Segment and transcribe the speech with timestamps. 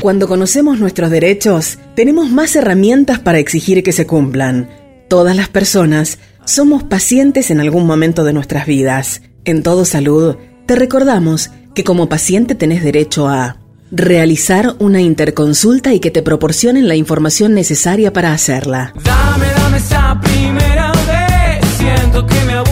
[0.00, 4.70] Cuando conocemos nuestros derechos, tenemos más herramientas para exigir que se cumplan.
[5.08, 9.20] Todas las personas somos pacientes en algún momento de nuestras vidas.
[9.44, 13.58] En Todo Salud, te recordamos que como paciente tenés derecho a
[13.90, 18.94] realizar una interconsulta y que te proporcionen la información necesaria para hacerla.
[19.04, 21.66] Dame, dame esa primera vez.
[21.76, 22.69] Siento que me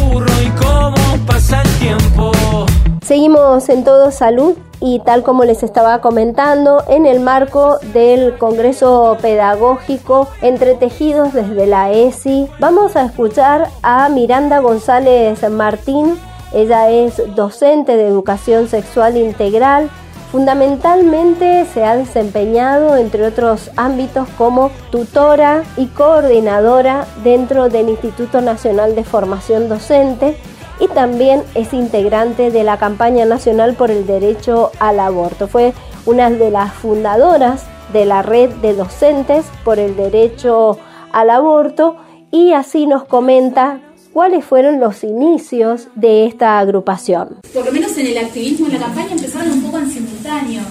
[3.09, 9.16] Seguimos en Todo Salud y tal como les estaba comentando, en el marco del Congreso
[9.22, 16.18] Pedagógico Entretejidos desde la ESI, vamos a escuchar a Miranda González Martín.
[16.52, 19.88] Ella es docente de educación sexual integral.
[20.30, 28.94] Fundamentalmente se ha desempeñado, entre otros ámbitos, como tutora y coordinadora dentro del Instituto Nacional
[28.94, 30.36] de Formación Docente
[30.81, 35.48] y también es integrante de la campaña nacional por el derecho al aborto.
[35.48, 35.73] Fue
[36.06, 40.78] una de las fundadoras de la red de docentes por el derecho
[41.12, 41.97] al aborto
[42.30, 43.80] y así nos comenta
[44.12, 47.41] cuáles fueron los inicios de esta agrupación.
[47.52, 50.62] Por lo menos en el activismo, en la campaña empezaron un poco en simultáneo.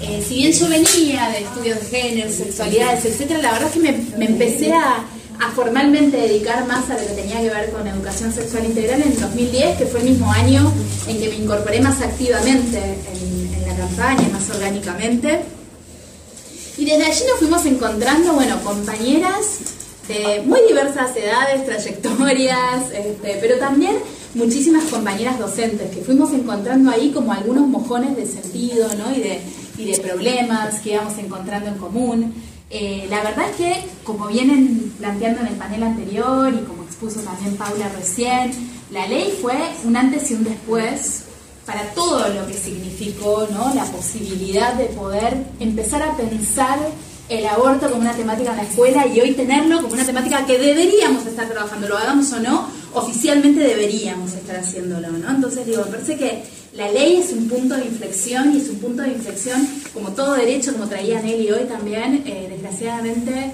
[0.00, 4.16] Eh, si bien yo venía de estudios de género, sexualidades, etcétera, la verdad es que
[4.16, 5.04] me empecé a,
[5.40, 9.20] a formalmente dedicar más a lo que tenía que ver con educación sexual integral en
[9.20, 10.72] 2010, que fue el mismo año
[11.06, 15.40] en que me incorporé más activamente en, la campaña, más orgánicamente.
[16.76, 19.58] Y desde allí nos fuimos encontrando, bueno, compañeras
[20.08, 23.96] de muy diversas edades, trayectorias, este, pero también
[24.34, 29.14] muchísimas compañeras docentes que fuimos encontrando ahí como algunos mojones de sentido ¿no?
[29.14, 29.40] y, de,
[29.76, 32.34] y de problemas que íbamos encontrando en común.
[32.70, 37.20] Eh, la verdad es que, como vienen planteando en el panel anterior y como expuso
[37.20, 38.52] también Paula recién,
[38.90, 41.24] la ley fue un antes y un después
[41.64, 43.74] para todo lo que significó ¿no?
[43.74, 46.78] la posibilidad de poder empezar a pensar
[47.28, 50.58] el aborto como una temática en la escuela y hoy tenerlo como una temática que
[50.58, 55.30] deberíamos estar trabajando, lo hagamos o no, oficialmente deberíamos estar haciéndolo, ¿no?
[55.30, 58.78] Entonces digo, me parece que la ley es un punto de inflexión y es un
[58.78, 59.66] punto de inflexión
[59.98, 63.52] como todo derecho, como traía Nelly hoy también, eh, desgraciadamente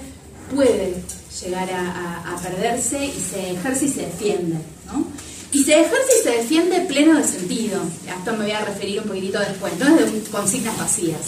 [0.53, 0.95] puede
[1.41, 5.07] llegar a, perderse y se ejerce y se defiende, ¿no?
[5.51, 8.99] Y se ejerce y se defiende pleno de sentido, a esto me voy a referir
[8.99, 11.21] un poquitito después, no es de consignas vacías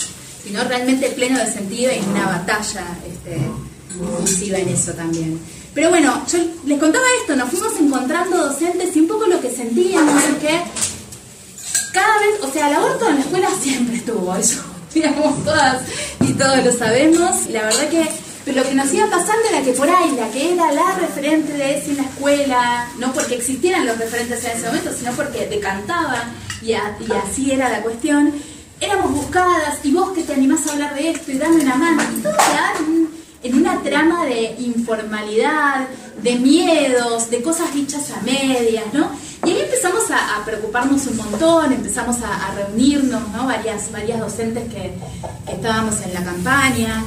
[0.47, 3.37] sino realmente pleno de sentido y una batalla este,
[3.99, 5.39] inclusiva en eso también.
[5.73, 9.49] Pero bueno, yo les contaba esto, nos fuimos encontrando docentes y un poco lo que
[9.49, 10.61] sentíamos es que
[11.91, 14.61] cada vez, o sea, el aborto en la escuela siempre estuvo, eso,
[14.93, 15.83] digamos todas
[16.21, 19.89] y todos lo sabemos, la verdad que lo que nos iba pasando era que por
[19.89, 24.43] ahí la que era la referente de en la escuela, no porque existieran los referentes
[24.45, 26.31] en ese momento, sino porque decantaban
[26.61, 26.77] y, y
[27.25, 28.33] así era la cuestión,
[28.79, 32.03] éramos buscadas y vos que te animás a hablar de esto y dame una mano.
[32.17, 32.35] Y todo
[33.43, 35.87] en una trama de informalidad,
[36.21, 39.09] de miedos, de cosas dichas a medias, ¿no?
[39.47, 43.45] Y ahí empezamos a, a preocuparnos un montón, empezamos a, a, reunirnos, ¿no?
[43.45, 44.91] Varias, varias docentes que,
[45.45, 47.05] que estábamos en la campaña.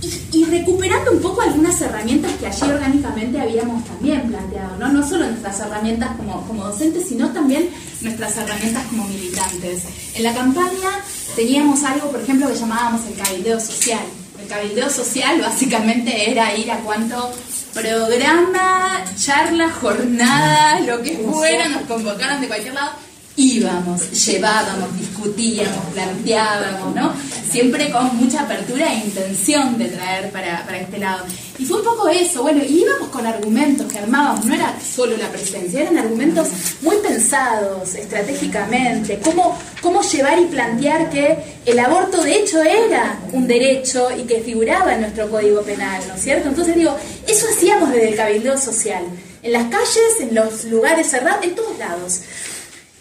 [0.00, 4.88] Y, y, recuperando un poco algunas herramientas que allí orgánicamente habíamos también planteado, ¿no?
[4.88, 7.68] No solo nuestras herramientas como, como docentes, sino también
[8.00, 9.82] nuestras herramientas como militantes.
[10.14, 10.90] En la campaña
[11.36, 14.00] teníamos algo, por ejemplo, que llamábamos el cabildeo social.
[14.42, 17.32] El cabildeo social básicamente era ir a cuanto
[17.72, 22.92] programa, charla, jornada, lo que fuera, nos convocaron de cualquier lado
[23.36, 27.12] íbamos, llevábamos, discutíamos, planteábamos, ¿no?
[27.50, 31.24] Siempre con mucha apertura e intención de traer para, para este lado.
[31.58, 35.30] Y fue un poco eso, bueno, íbamos con argumentos que armábamos, no era solo la
[35.30, 36.48] presencia, eran argumentos
[36.80, 43.46] muy pensados estratégicamente, cómo, cómo llevar y plantear que el aborto de hecho era un
[43.46, 46.48] derecho y que figuraba en nuestro código penal, ¿no es cierto?
[46.48, 49.04] Entonces digo, eso hacíamos desde el cabildeo social,
[49.42, 52.20] en las calles, en los lugares cerrados, en todos lados.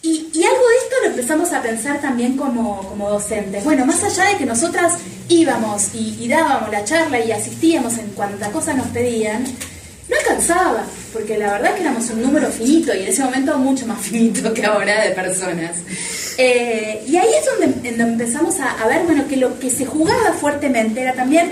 [0.03, 3.63] Y, algo de esto lo empezamos a pensar también como, como docentes.
[3.63, 4.93] Bueno, más allá de que nosotras
[5.27, 9.43] íbamos y, dábamos la charla y asistíamos en cuanta cosa nos pedían,
[10.09, 10.83] no alcanzaba,
[11.13, 14.51] porque la verdad que éramos un número finito y en ese momento mucho más finito
[14.53, 15.77] que ahora de personas.
[16.37, 19.85] Eh, y ahí es donde, donde empezamos a, a ver, bueno, que lo que se
[19.85, 21.51] jugaba fuertemente era también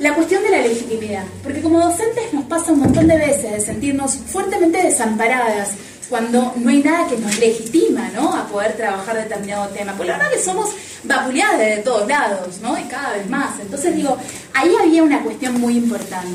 [0.00, 3.60] la cuestión de la legitimidad, porque como docentes nos pasa un montón de veces de
[3.60, 5.70] sentirnos fuertemente desamparadas
[6.08, 8.34] cuando no hay nada que nos legitima, ¿no?
[8.34, 9.94] A poder trabajar determinado tema.
[9.96, 10.70] Pues la verdad que somos
[11.04, 12.78] vapuleadas de todos lados, ¿no?
[12.78, 13.58] Y cada vez más.
[13.60, 14.16] Entonces digo,
[14.54, 16.28] ahí había una cuestión muy importante.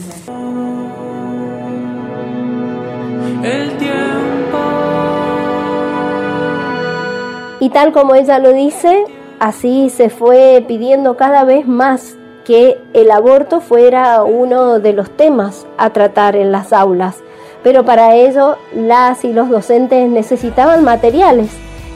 [3.44, 4.58] El tiempo.
[7.60, 9.06] Y tal como ella lo dice,
[9.42, 12.16] Así se fue pidiendo cada vez más
[12.46, 17.24] que el aborto fuera uno de los temas a tratar en las aulas,
[17.64, 21.50] pero para ello las y los docentes necesitaban materiales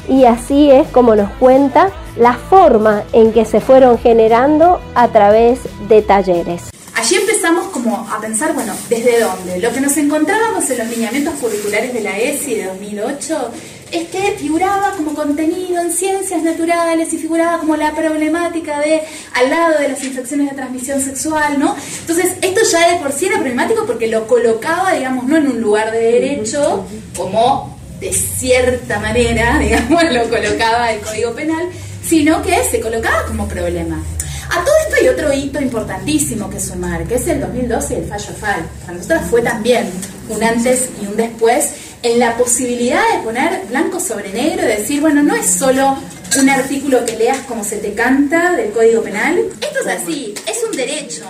[0.07, 5.59] y así es como nos cuenta la forma en que se fueron generando a través
[5.89, 6.69] de talleres.
[6.93, 9.59] Allí empezamos como a pensar, bueno, ¿desde dónde?
[9.59, 13.51] Lo que nos encontrábamos en los lineamientos curriculares de la ESI de 2008
[13.91, 19.01] es que figuraba como contenido en ciencias naturales y figuraba como la problemática de
[19.33, 21.75] al lado de las infecciones de transmisión sexual, ¿no?
[22.01, 25.61] Entonces, esto ya de por sí era problemático porque lo colocaba, digamos, no en un
[25.61, 26.85] lugar de derecho,
[27.15, 31.67] como de cierta manera, digamos, lo colocaba el Código Penal,
[32.03, 34.03] sino que se colocaba como problema.
[34.49, 38.05] A todo esto hay otro hito importantísimo que sumar, que es el 2012 y el
[38.05, 38.65] fallo FAL.
[38.85, 39.89] Para nosotros fue también
[40.29, 41.71] un antes y un después
[42.05, 45.97] en la posibilidad de poner blanco sobre negro y decir, bueno, no es solo
[46.39, 49.39] un artículo que leas como se te canta del Código Penal.
[49.59, 51.23] Esto es así, es un derecho.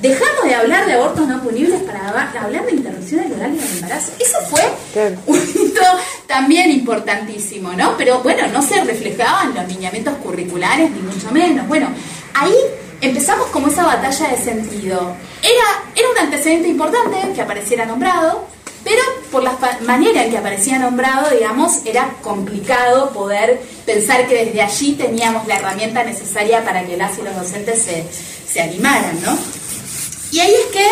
[0.00, 2.08] Dejamos de hablar de abortos no punibles para
[2.40, 4.12] hablar de interrupciones legales del embarazo.
[4.18, 4.62] Eso fue
[5.26, 5.82] un hito
[6.26, 7.94] también importantísimo, ¿no?
[7.98, 11.68] Pero bueno, no se reflejaba en los lineamientos curriculares, ni mucho menos.
[11.68, 11.88] Bueno,
[12.32, 12.56] ahí
[13.02, 15.14] empezamos como esa batalla de sentido.
[15.42, 19.02] Era, era un antecedente importante que apareciera nombrado, pero
[19.32, 24.92] por la manera en que aparecía nombrado, digamos, era complicado poder pensar que desde allí
[24.92, 27.84] teníamos la herramienta necesaria para que las y los docentes
[28.46, 29.36] se, animaran, ¿no?
[30.30, 30.86] Y ahí es que,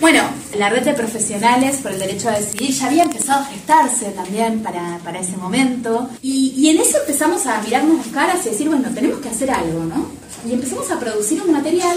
[0.00, 0.22] bueno,
[0.58, 4.64] la red de profesionales por el derecho a decidir ya había empezado a gestarse también
[4.64, 6.10] para, ese momento.
[6.22, 9.52] Y, y, en eso empezamos a mirarnos las caras y decir, bueno, tenemos que hacer
[9.52, 10.10] algo, ¿no?
[10.44, 11.96] Y empezamos a producir un material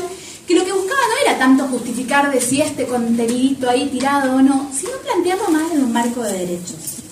[0.50, 4.42] que lo que buscaba no era tanto justificar de si este contenidito ahí tirado o
[4.42, 7.04] no, sino plantearlo más en un marco de derechos.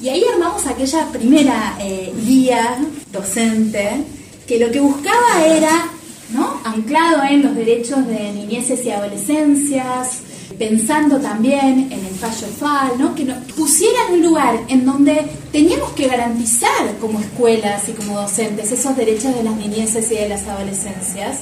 [0.00, 2.78] Y ahí armamos aquella primera eh, guía
[3.12, 4.04] docente
[4.46, 5.86] que lo que buscaba era,
[6.30, 6.62] ¿no?
[6.64, 10.20] anclado en los derechos de niñeces y adolescencias,
[10.58, 13.14] pensando también en el fallo FAL, ¿no?
[13.14, 18.18] que nos pusiera en un lugar en donde teníamos que garantizar como escuelas y como
[18.18, 21.40] docentes esos derechos de las niñeces y de las adolescencias,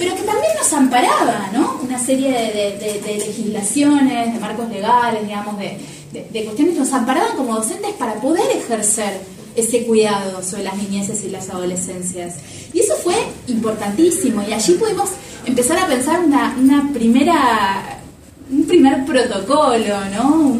[0.00, 1.78] pero que también nos amparaba, ¿no?
[1.82, 5.76] Una serie de, legislaciones, de marcos legales, digamos, de,
[6.42, 9.20] cuestiones que nos amparaban como docentes para poder ejercer
[9.54, 12.36] ese cuidado sobre las niñeces y las adolescencias.
[12.72, 13.14] Y eso fue
[13.48, 15.10] importantísimo y allí pudimos
[15.44, 18.00] empezar a pensar una, primera,
[18.50, 20.56] un primer protocolo, ¿no?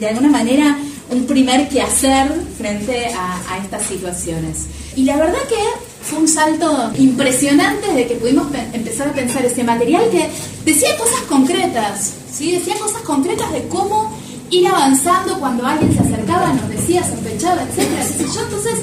[0.00, 0.78] de, alguna manera
[1.10, 4.68] un primer quehacer frente a estas situaciones.
[4.96, 9.64] Y la verdad que fue un salto impresionante de que pudimos empezar a pensar ese
[9.64, 10.28] material que
[10.64, 12.52] decía cosas concretas, ¿sí?
[12.52, 14.12] decía cosas concretas de cómo
[14.50, 18.78] ir avanzando cuando alguien se acercaba, nos decía, sospechaba, etcétera, Entonces,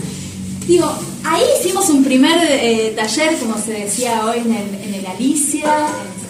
[0.65, 0.91] digo,
[1.23, 5.87] ahí hicimos un primer eh, taller, como se decía hoy en el, en el Alicia,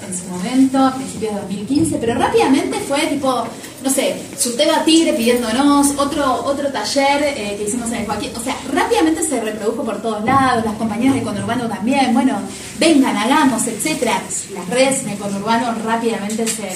[0.07, 3.45] en, su momento, a principios de 2015, pero rápidamente fue tipo,
[3.83, 8.43] no sé, Suteba Tigre pidiéndonos, otro, otro taller eh, que hicimos en el Joaquín, o
[8.43, 12.37] sea, rápidamente se reprodujo por todos lados, las compañías de Conurbano también, bueno,
[12.77, 14.21] vengan, hagamos, etcétera.
[14.53, 16.69] Las redes de Conurbano rápidamente se,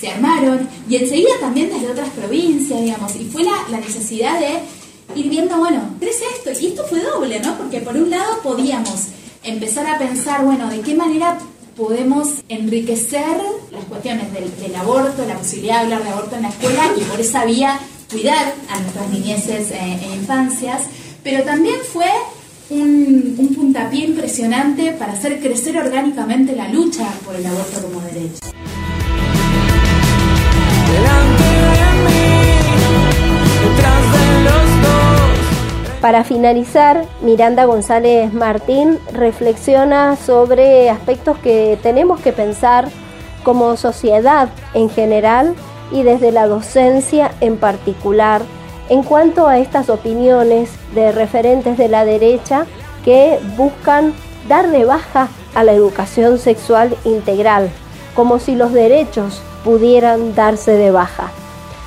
[0.00, 0.68] se armaron.
[0.88, 4.58] Y enseguida también desde otras provincias, digamos, y fue la, la necesidad de
[5.14, 7.56] ir viendo, bueno, crece esto, y esto fue doble, ¿no?
[7.56, 9.08] Porque por un lado podíamos
[9.42, 11.38] empezar a pensar, bueno, de qué manera
[11.76, 13.40] podemos enriquecer
[13.88, 17.44] cuestiones del, aborto, la posibilidad de hablar de aborto en la escuela y por esa
[17.44, 17.78] vía
[18.10, 20.82] cuidar a nuestras niñeces eh, e infancias,
[21.22, 22.10] pero también fue
[22.70, 28.38] un, un, puntapié impresionante para hacer crecer orgánicamente la lucha por el aborto como derecho.
[36.00, 42.88] Para finalizar, Miranda González Martín reflexiona sobre aspectos que tenemos que pensar
[43.44, 45.54] como sociedad en general
[45.90, 48.42] y desde la docencia en particular
[48.88, 52.66] en cuanto a estas opiniones de referentes de la derecha
[53.04, 54.14] que buscan
[54.48, 57.70] dar de baja a la educación sexual integral,
[58.14, 61.30] como si los derechos pudieran darse de baja.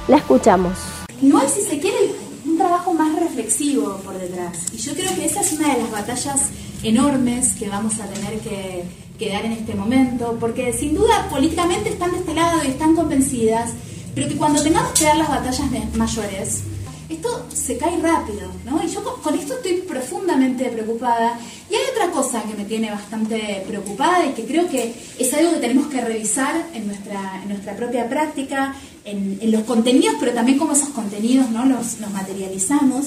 [0.07, 0.77] La escuchamos.
[1.21, 2.21] No si se quiere
[2.57, 4.71] trabajo más reflexivo por detrás.
[4.73, 6.49] Y yo creo que esa es una de las batallas
[6.83, 8.83] enormes que vamos a tener que,
[9.21, 12.95] que dar en este momento, porque sin duda políticamente están de este lado y están
[12.95, 13.69] convencidas,
[14.15, 16.63] pero que cuando tengamos que dar las batallas mayores,
[17.07, 18.81] esto se cae rápido, ¿no?
[18.83, 21.37] Y yo con, esto estoy profundamente preocupada.
[21.69, 25.51] Y hay otra cosa que me tiene bastante preocupada y que creo que es algo
[25.51, 28.73] que tenemos que revisar en nuestra, en nuestra propia práctica,
[29.05, 31.65] en, los contenidos, pero también cómo esos contenidos ¿no?
[31.65, 33.05] los materializamos.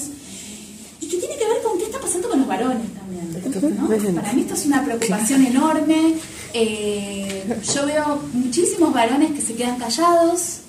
[1.01, 3.75] Y que tiene que ver con qué está pasando con los varones también.
[3.77, 4.15] ¿no?
[4.21, 6.15] Para mí esto es una preocupación enorme.
[6.53, 10.59] Eh, yo veo muchísimos varones que se quedan callados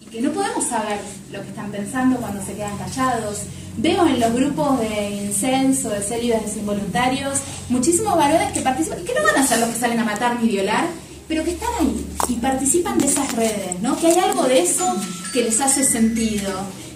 [0.00, 0.98] y que no podemos saber
[1.32, 3.42] lo que están pensando cuando se quedan callados.
[3.76, 9.14] Veo en los grupos de incenso, de célibes involuntarios, muchísimos varones que participan, y que
[9.14, 10.86] no van a ser los que salen a matar ni violar,
[11.28, 13.98] pero que están ahí y participan de esas redes, ¿no?
[13.98, 14.96] Que hay algo de eso
[15.34, 16.52] que les hace sentido.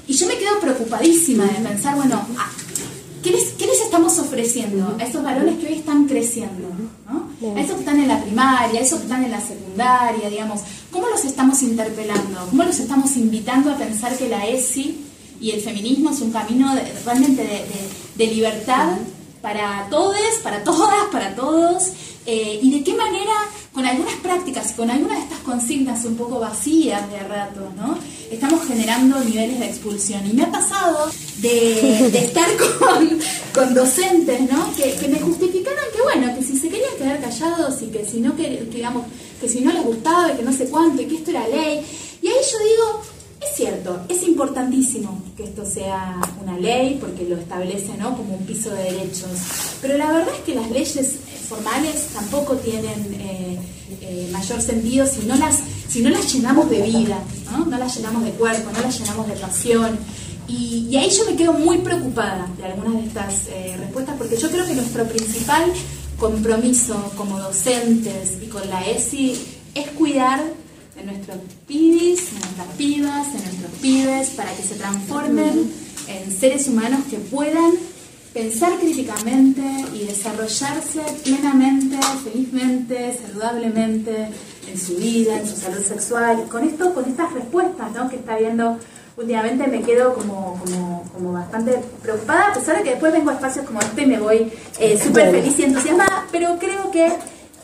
[0.06, 2.50] Y yo me quedo preocupadísima de pensar, bueno, ah,
[3.22, 6.68] ¿qué les, qué les estamos ofreciendo a estos varones que hoy están creciendo?
[7.08, 7.56] ¿no?
[7.56, 10.60] A esos que están en la primaria, a esos que están en la secundaria, digamos,
[10.90, 12.46] ¿cómo los estamos interpelando?
[12.50, 15.04] ¿Cómo los estamos invitando a pensar que la ESI
[15.40, 16.74] y el feminismo es un camino
[17.04, 17.64] realmente de,
[18.14, 18.96] de libertad
[19.40, 21.92] para todos, para todas, para todos?
[22.26, 23.32] Eh, y de qué manera,
[23.72, 27.96] con algunas prácticas, con algunas de estas consignas un poco vacías de rato, ¿no?
[28.30, 30.26] estamos generando niveles de expulsión.
[30.26, 32.48] Y me ha pasado de, estar
[33.54, 34.72] con, docentes ¿no?
[34.74, 38.36] que, me justificaron que, bueno, que si se querían quedar callados y que si no,
[38.36, 38.68] que,
[39.40, 41.84] que si no les gustaba y que no sé cuánto y que esto era ley.
[42.22, 43.02] Y ahí yo digo,
[43.40, 48.16] es cierto, es importantísimo que esto sea una ley porque lo establece ¿no?
[48.16, 49.30] como un piso de derechos,
[49.80, 51.16] pero la verdad es que las leyes
[51.48, 53.58] formales tampoco tienen eh,
[54.02, 57.18] eh, mayor sentido si no, las, si no las llenamos de vida,
[57.66, 59.98] no las llenamos de cuerpo, no las llenamos de pasión.
[60.50, 64.50] Y, ahí yo me quedo muy preocupada de algunas de estas eh, respuestas porque yo
[64.50, 65.62] creo que nuestro principal
[66.18, 69.38] compromiso como docentes y con la ESI
[69.74, 70.40] es cuidar
[70.96, 71.38] de nuestros
[71.68, 75.70] pibis, de nuestras pibas, de nuestros pibes, para que se transformen
[76.08, 77.72] en seres humanos que puedan
[78.34, 79.62] pensar críticamente
[79.94, 84.28] y desarrollarse plenamente, felizmente, saludablemente
[84.70, 86.48] en su vida, en su salud sexual.
[86.48, 88.08] con esto, con estas respuestas ¿no?
[88.08, 88.78] que está viendo
[89.20, 93.34] últimamente me quedo como, como, como, bastante preocupada, a pesar de que después vengo a
[93.34, 97.12] espacios como este y me voy eh, súper feliz y entusiasmada, pero creo que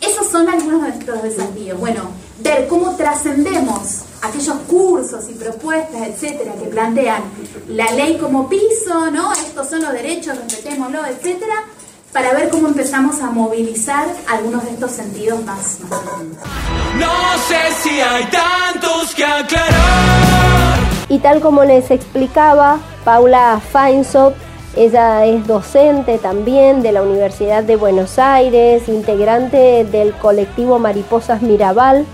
[0.01, 1.81] esos son algunos de nuestros desafíos.
[1.81, 2.11] Bueno,
[2.41, 7.23] ver cómo trascendemos aquellos cursos y propuestas, etcétera, que plantean
[7.69, 9.33] la ley como piso, ¿no?
[9.33, 11.55] Estos son los derechos, respetémoslo, etcétera,
[12.13, 15.79] para ver cómo empezamos a movilizar algunos de estos sentidos más,
[16.99, 20.86] No sé si hay tantos que aclarar.
[21.09, 24.35] Y tal como les explicaba Paula Feinsop,
[24.77, 32.05] ella es docente también de la Universidad de Buenos Aires, integrante del colectivo Mariposas Mirabal,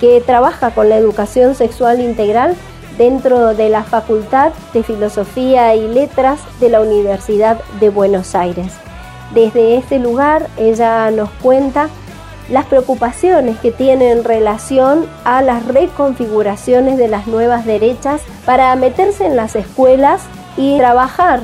[0.00, 2.54] que trabaja con la educación sexual integral
[2.98, 8.72] dentro de la Facultad de Filosofía y Letras de la Universidad de Buenos Aires.
[9.34, 11.88] Desde este lugar ella nos cuenta
[12.50, 19.26] las preocupaciones que tiene en relación a las reconfiguraciones de las nuevas derechas para meterse
[19.26, 20.22] en las escuelas
[20.56, 21.40] y trabajar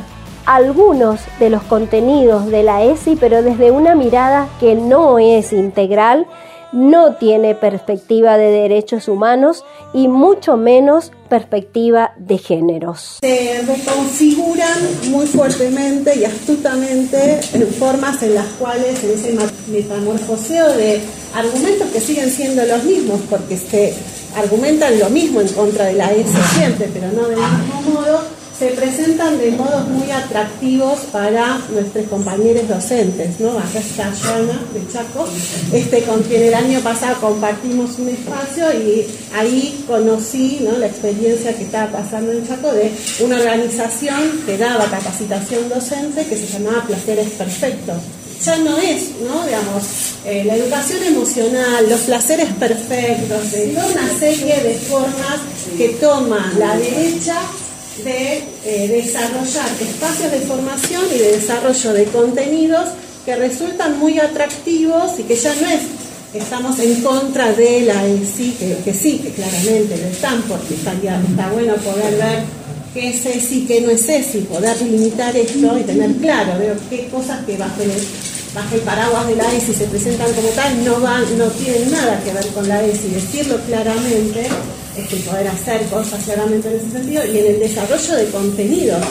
[0.47, 6.26] algunos de los contenidos de la ESI, pero desde una mirada que no es integral,
[6.73, 13.19] no tiene perspectiva de derechos humanos y mucho menos perspectiva de géneros.
[13.21, 14.79] Se reconfiguran
[15.11, 19.37] muy fuertemente y astutamente en formas en las cuales en ese
[19.71, 21.01] metamorfoseo de
[21.35, 23.95] argumentos que siguen siendo los mismos, porque se
[24.37, 28.67] argumentan lo mismo en contra de la ESI siempre, pero no del mismo modo, se
[28.73, 33.50] presentan de modos muy atractivos para nuestros compañeros docentes, ¿no?
[33.50, 35.29] Acá está Joana de Chaco,
[35.73, 40.77] este, con quien el año pasado compartimos un espacio y ahí conocí ¿no?
[40.77, 46.37] la experiencia que estaba pasando en Chaco de una organización que daba capacitación docente que
[46.37, 47.99] se llamaba Placeres Perfectos.
[48.45, 49.45] Ya no es, ¿no?
[49.45, 49.85] Digamos,
[50.25, 55.41] eh, la educación emocional, los placeres perfectos, de toda una serie de formas
[55.77, 57.35] que toma la derecha
[58.05, 62.88] de eh, desarrollar espacios de formación y de desarrollo de contenidos
[63.25, 65.81] que resultan muy atractivos y que ya no es
[66.35, 71.50] estamos en contra de la ESI, que, sí, que claramente lo están, porque estaría, está
[71.50, 72.43] bueno poder ver
[72.93, 76.52] qué es ESI, qué no es ESI, poder limitar esto y tener claro
[76.90, 77.93] qué cosas que bajo el,
[78.55, 82.21] bajo el paraguas de la ESI se presentan como tal no, van, no tienen nada
[82.23, 84.49] que ver con la ESI, decirlo claramente
[84.99, 89.02] este, poder hacer cosas claramente en ese sentido, y en el desarrollo de contenidos,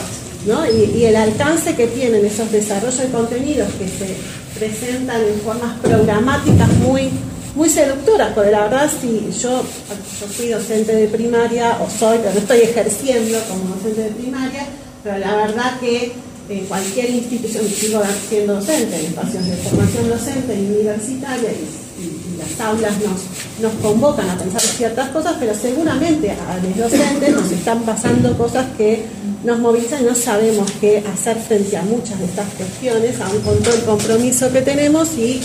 [0.45, 0.65] ¿no?
[0.65, 4.15] y, el alcance que tienen esos desarrollos de contenidos que se
[4.59, 7.09] presentan en formas programáticas muy,
[7.55, 9.63] muy seductoras, porque la verdad si yo,
[10.19, 14.65] yo fui docente de primaria, o soy, pero no estoy ejerciendo como docente de primaria,
[15.03, 16.11] pero la verdad que
[16.49, 21.86] en cualquier institución, sigo siendo docente en espacios de formación docente y universitaria y
[22.37, 27.51] las aulas nos, nos convocan a pensar ciertas cosas, pero seguramente a los docentes nos
[27.51, 29.05] están pasando cosas que
[29.43, 33.57] nos movilizan y no sabemos qué hacer frente a muchas de estas cuestiones, aún con
[33.59, 35.41] todo el compromiso que tenemos y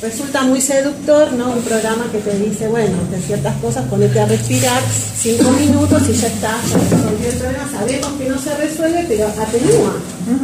[0.00, 1.52] resulta muy seductor, ¿no?
[1.52, 4.82] Un programa que te dice, bueno, de ciertas cosas ponete a respirar
[5.16, 7.70] cinco minutos y ya está, ya el problema.
[7.70, 9.94] Sabemos que no se resuelve, pero atenúa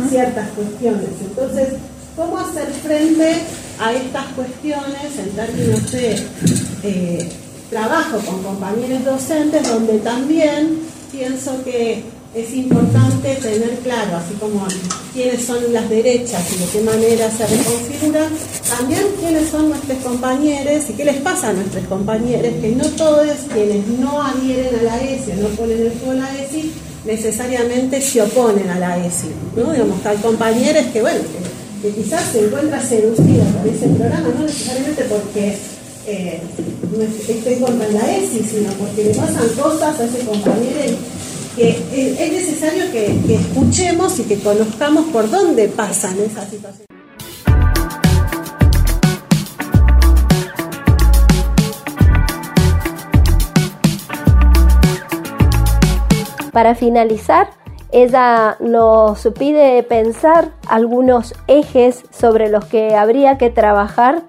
[0.09, 1.11] ciertas cuestiones.
[1.21, 1.69] Entonces,
[2.15, 3.43] ¿cómo hacer frente
[3.81, 6.23] a estas cuestiones en términos de
[6.83, 7.29] eh,
[7.71, 10.81] trabajo con compañeros docentes, donde también
[11.13, 12.03] pienso que
[12.35, 14.67] es importante tener claro, así como
[15.15, 18.31] quiénes son las derechas y de qué manera se reconfiguran,
[18.69, 23.29] también quiénes son nuestros compañeros y qué les pasa a nuestros compañeros, que no todos
[23.53, 26.71] quienes no adhieren a la ESI no ponen el juego a la ESI,
[27.07, 29.29] necesariamente se oponen a la ESI.
[29.57, 31.21] Digamos hay compañeros que, bueno,
[31.83, 35.57] quizás se encuentran seducidos por ese programa, no necesariamente porque
[36.07, 36.41] eh,
[37.29, 40.97] esté contra la ESI, sino porque le pasan cosas a ese compañero
[41.59, 46.87] que es necesario que, escuchemos y que conozcamos por dónde pasan esas situaciones.
[56.53, 57.51] Para finalizar,
[57.91, 64.23] ella nos pide pensar algunos ejes sobre los que habría que trabajar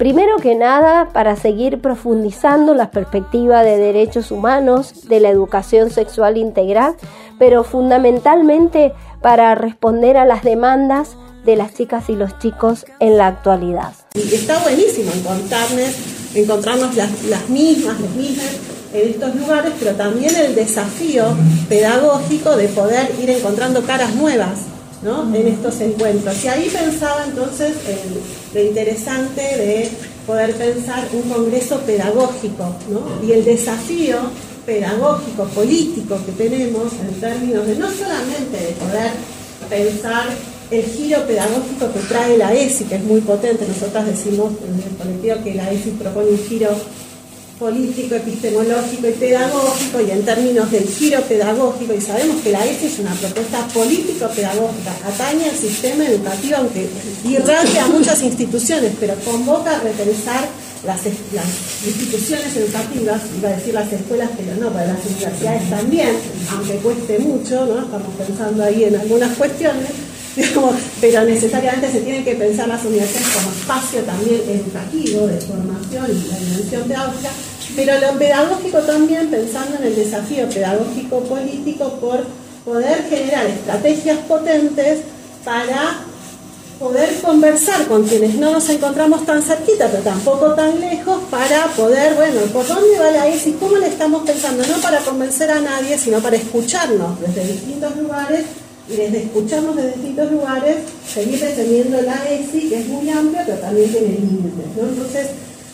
[0.00, 6.38] Primero que nada, para seguir profundizando la perspectiva de derechos humanos, de la educación sexual
[6.38, 6.94] integral,
[7.38, 13.26] pero fundamentalmente para responder a las demandas de las chicas y los chicos en la
[13.26, 13.92] actualidad.
[14.14, 15.94] Está buenísimo encontrarnos,
[16.34, 21.24] encontrarnos las, las mismas, las mismas en estos lugares, pero también el desafío
[21.68, 24.58] pedagógico de poder ir encontrando caras nuevas
[25.02, 26.44] en estos encuentros.
[26.44, 29.88] Y ahí pensaba entonces en lo interesante de
[30.26, 32.74] poder pensar un congreso pedagógico
[33.26, 34.18] y el desafío
[34.66, 39.10] pedagógico, político que tenemos en términos de no solamente de poder
[39.68, 40.26] pensar
[40.70, 44.96] el giro pedagógico que trae la ESI, que es muy potente, nosotras decimos en el
[44.96, 46.68] colectivo que la ESI propone un giro
[47.60, 52.86] político, epistemológico y pedagógico, y en términos del giro pedagógico, y sabemos que la ESI
[52.86, 56.88] es una propuesta político-pedagógica, atañe al sistema educativo, aunque
[57.28, 60.48] irradia a muchas instituciones, pero convoca a repensar
[60.86, 66.16] las, instituciones educativas, iba a decir las escuelas, pero no, para las universidades también,
[66.56, 69.90] aunque cueste mucho, estamos pensando ahí en algunas cuestiones,
[71.02, 76.28] pero necesariamente se tienen que pensar las universidades como espacio también educativo, de formación y
[76.30, 77.30] la dimensión pedagógica,
[77.84, 82.24] pero lo pedagógico también pensando en el desafío pedagógico político por
[82.62, 84.98] poder generar estrategias potentes
[85.42, 86.04] para
[86.78, 92.16] poder conversar con quienes no nos encontramos tan cerquita, pero tampoco tan lejos, para poder,
[92.16, 93.52] bueno, ¿por dónde va la ESI?
[93.52, 94.62] ¿Cómo le estamos pensando?
[94.66, 98.44] No para convencer a nadie, sino para escucharnos desde distintos lugares
[98.90, 100.76] y desde escucharnos desde distintos lugares,
[101.10, 104.66] seguir defendiendo la ESI, que es muy amplia, pero también tiene límites.
[104.78, 105.28] Entonces,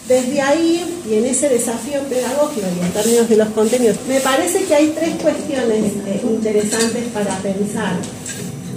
[0.09, 4.65] desde ahí y en ese desafío pedagógico y en términos de los contenidos, me parece
[4.65, 7.97] que hay tres cuestiones eh, interesantes para pensar.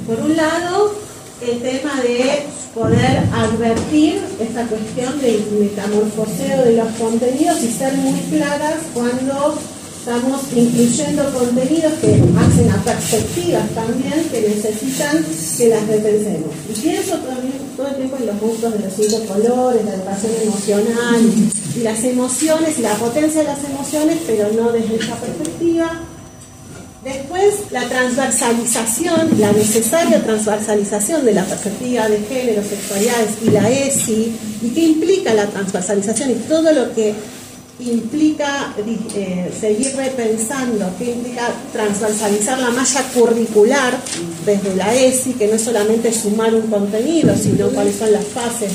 [0.08, 0.96] Por un lado,
[1.42, 8.20] el tema de poder advertir esta cuestión del metamorfoseo de los contenidos y ser muy
[8.22, 9.58] claras cuando
[10.00, 15.26] estamos incluyendo contenidos que hacen a perspectivas también que necesitan
[15.58, 16.50] que las repensemos.
[16.70, 21.22] Y pienso todo el tiempo en los gustos de los cinco colores, la educación emocional
[21.76, 26.00] y las emociones y la potencia de las emociones, pero no desde esa perspectiva.
[27.04, 34.34] Después, la transversalización, la necesaria transversalización de la perspectiva de género, sexualidades y la ESI,
[34.62, 37.14] y qué implica la transversalización y todo lo que
[37.80, 38.74] implica
[39.16, 43.98] eh, seguir repensando, que implica transversalizar la malla curricular
[44.46, 48.72] desde la ESI, que no es solamente sumar un contenido, sino cuáles son las fases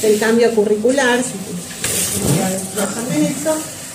[0.00, 1.20] del cambio curricular,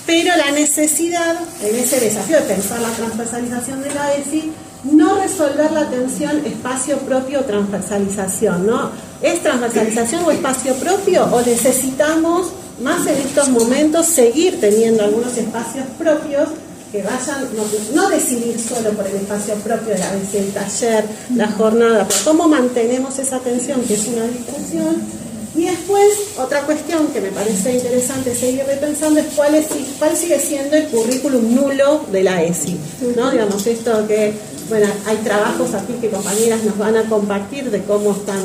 [0.06, 4.52] pero la necesidad en ese desafío de pensar la transversalización de la ESI,
[4.84, 8.92] no resolver la tensión espacio propio transversalización, ¿no?
[9.22, 15.86] ¿Es transversalización o espacio propio o necesitamos más en estos momentos seguir teniendo algunos espacios
[15.98, 16.50] propios
[16.92, 17.48] que vayan,
[17.96, 21.06] no, decidir solo por el espacio propio de la vez el taller,
[21.36, 25.24] la jornada, pero cómo mantenemos esa atención que es una distracción.
[25.56, 30.40] Y después, otra cuestión que me parece interesante seguir repensando es cuál, es, cuál sigue
[30.40, 32.78] siendo el currículum nulo de la ESI.
[33.16, 33.32] ¿no?
[33.32, 34.34] Digamos, esto que,
[34.70, 38.42] bueno, hay trabajos aquí que compañeras nos van a compartir de cómo están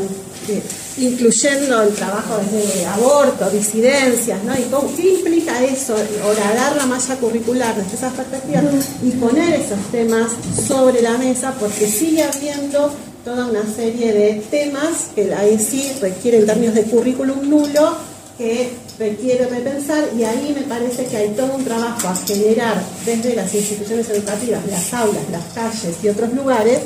[0.97, 4.55] incluyendo el trabajo desde aborto, disidencias, ¿no?
[4.55, 4.65] Y
[4.97, 8.65] qué implica eso, horadar la malla curricular desde esas perspectivas
[9.03, 10.33] y poner esos temas
[10.67, 12.91] sobre la mesa, porque sigue habiendo
[13.25, 18.08] toda una serie de temas que la ESI requiere en términos de currículum nulo
[18.39, 18.71] que
[19.01, 23.53] requiere repensar y ahí me parece que hay todo un trabajo a generar desde las
[23.53, 26.79] instituciones educativas, las aulas, las calles y otros lugares,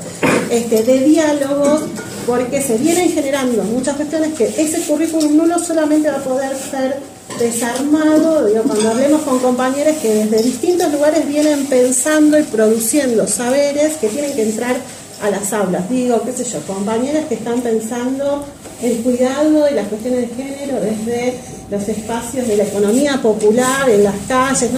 [0.51, 1.83] este, de diálogos,
[2.27, 6.97] porque se vienen generando muchas cuestiones que ese currículum nulo solamente va a poder ser
[7.39, 14.09] desarmado, cuando hablemos con compañeros que desde distintos lugares vienen pensando y produciendo saberes que
[14.09, 14.77] tienen que entrar
[15.23, 15.89] a las aulas.
[15.89, 18.45] Digo, qué sé yo, compañeras que están pensando
[18.83, 21.35] el cuidado y las cuestiones de género desde
[21.71, 24.71] los espacios de la economía popular, en las calles,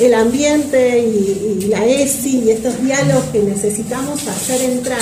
[0.00, 4.98] el, ambiente y, la ESI y estos diálogos que necesitamos hacer entrar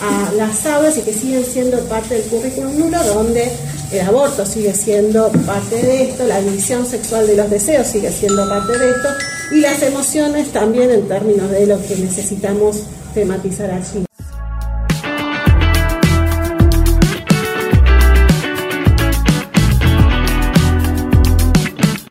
[0.00, 3.50] a las aulas y que siguen siendo parte del currículum nulo, donde
[3.92, 8.48] el aborto sigue siendo parte de esto, la división sexual de los deseos sigue siendo
[8.48, 9.08] parte de esto,
[9.52, 14.11] y las emociones también en términos de lo que necesitamos tematizar allí.